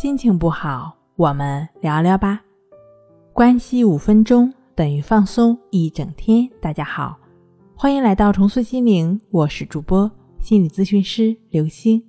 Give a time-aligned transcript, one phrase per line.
[0.00, 2.40] 心情不好，我们聊聊吧。
[3.32, 6.48] 关系五分钟等于放松一整天。
[6.60, 7.18] 大家好，
[7.74, 10.08] 欢迎来到重塑心灵，我是主播
[10.38, 12.00] 心理咨询师刘星。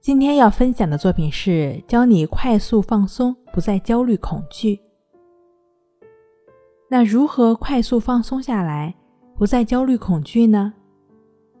[0.00, 4.80] 今天要分享的作品是教你快速放松，不再焦虑恐惧。
[6.90, 8.92] 那如何快速放松下来，
[9.38, 10.74] 不再焦虑恐惧呢？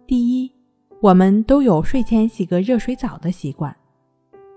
[0.04, 0.52] 第一，
[1.00, 3.76] 我们都有睡前洗个热水澡的习惯。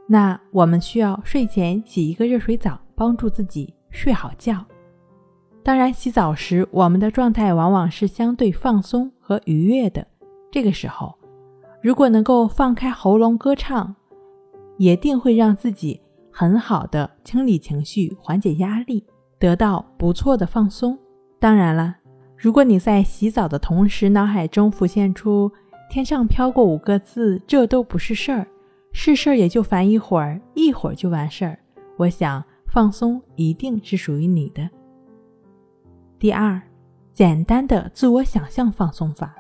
[0.08, 4.63] 那我们需要睡前洗一个热水澡，帮助自己睡好觉。
[5.63, 10.05] 当然，洗澡时我们的状态往往是相对放松和愉悦的。
[10.52, 11.18] 这个时候，
[11.82, 13.96] 如果能够放开喉咙歌唱，
[14.77, 15.99] 也定会让自己
[16.32, 19.04] 很好的清理情绪、缓解压力，
[19.40, 20.96] 得到不错的放松。
[21.40, 21.96] 当然了，
[22.38, 25.52] 如果你在洗澡的同时，脑海中浮现出
[25.90, 28.48] 天上飘过五个字，这都不是事儿。
[28.98, 31.59] 是事儿也就烦一会儿，一会儿就完事儿。
[31.98, 34.68] 我想放松一定是属于你的。
[36.18, 36.60] 第二，
[37.12, 39.35] 简单的自我想象放松法，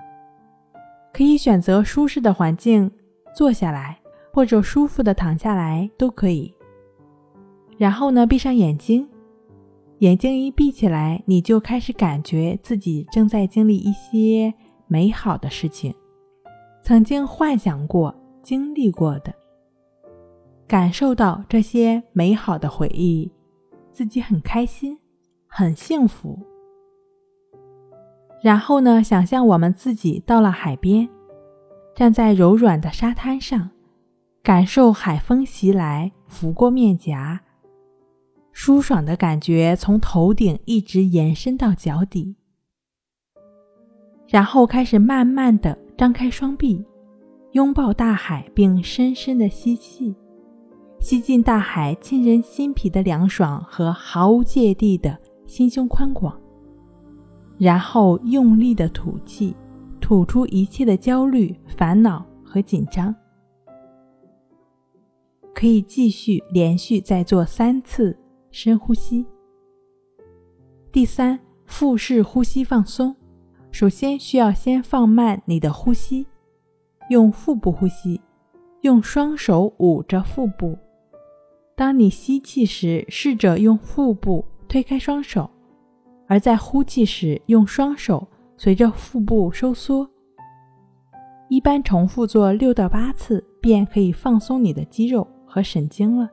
[1.13, 2.91] 可以选择舒适的环境
[3.33, 3.97] 坐下来，
[4.33, 6.53] 或者舒服的躺下来都可以。
[7.77, 9.07] 然后呢，闭上眼睛，
[9.99, 14.53] 眼睛一闭起来，你就开始感觉自己正在经历一些
[14.87, 15.95] 美好的事情，
[16.83, 19.33] 曾经幻想过、经历过的。
[20.75, 23.31] 感受到这些美好的回忆，
[23.93, 24.99] 自己很开心，
[25.47, 26.37] 很幸福。
[28.43, 31.07] 然后呢，想象我们自己到了海边，
[31.95, 33.69] 站在柔软的沙滩上，
[34.43, 37.39] 感受海风袭来，拂过面颊，
[38.51, 42.35] 舒爽的感觉从头顶一直延伸到脚底。
[44.27, 46.85] 然后开始慢慢的张开双臂，
[47.53, 50.13] 拥抱大海，并深深的吸气。
[51.05, 56.35] 吸进大海沁人心脾的凉爽和毫无芥蒂的心胸宽广，
[57.59, 59.55] 然后用力的吐气，
[60.01, 63.13] 吐出一切的焦虑、烦恼和紧张。
[65.53, 68.17] 可以继续连续再做三次
[68.49, 69.23] 深呼吸。
[70.91, 73.15] 第三，腹式呼吸放松。
[73.69, 76.25] 首先需要先放慢你的呼吸，
[77.11, 78.19] 用腹部呼吸，
[78.81, 80.75] 用双手捂着腹部。
[81.77, 85.49] 当你吸气时，试着用腹部推开双手；
[86.25, 88.25] 而在呼气时，用双手
[88.55, 90.09] 随着腹部收缩。
[91.49, 96.29] 一般重复做六到八次，便可以放松你的肌肉和神经了。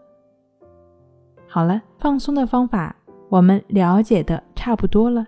[1.49, 2.95] 好了，放松的方法
[3.29, 5.27] 我们了解的差不多了。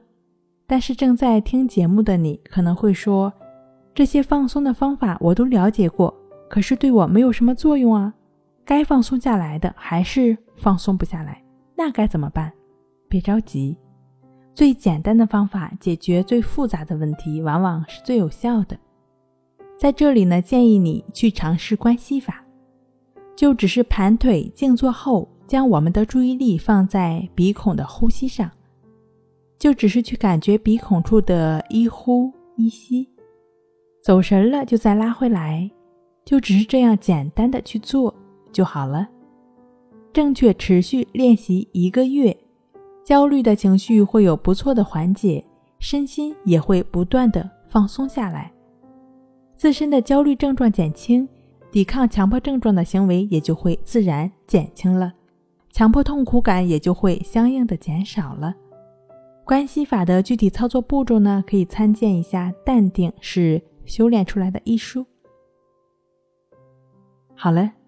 [0.65, 3.33] 但是正在听节目的你可能会说
[3.93, 6.15] ：“这些放松的方法我都了解过，
[6.49, 8.15] 可是对我没有什么作用啊。”
[8.65, 11.43] 该放松下来的还是放松不下来，
[11.77, 12.51] 那该怎么办？
[13.09, 13.77] 别着急，
[14.55, 18.77] 最简单的方法解决最复杂的问题，往往是最有效的。
[19.79, 22.43] 在这里呢，建议你去尝试关系法，
[23.37, 28.51] 就只是盘腿静坐后，将我们的注意力放在鼻孔的呼吸上，
[29.59, 33.07] 就只是去感觉鼻孔处的一呼一吸，
[34.03, 35.71] 走神了就再拉回来，
[36.25, 38.15] 就只是这样简单的去做。
[38.55, 39.07] 就好了。
[40.13, 42.35] 正确持续练习一个月，
[43.05, 45.45] 焦虑的情绪会有不错的缓解，
[45.81, 48.53] 身心也会不断的放松下来，
[49.57, 51.29] 自身的焦虑症状减轻，
[51.73, 55.13] 抵抗强迫症状的行为也就会自然减轻了，
[55.73, 58.55] 强迫痛苦感也就会相应的减少了。
[59.45, 65.05] 关系法的具体操作步骤呢，可以参见一下《淡定是修炼出来的》一书。
[67.35, 67.73] 好了。